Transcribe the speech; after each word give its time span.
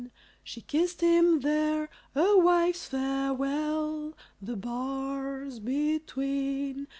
She 0.43 0.61
kissed 0.61 1.01
him 1.01 1.41
there 1.41 1.87
a 2.15 2.35
wife's 2.39 2.87
farewell 2.87 4.17
The 4.41 4.55
bars 4.55 5.59
between. 5.59 6.87